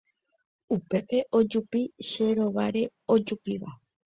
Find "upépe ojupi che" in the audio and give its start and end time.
0.75-2.25